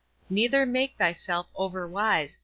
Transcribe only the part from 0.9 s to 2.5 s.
thyself overwise.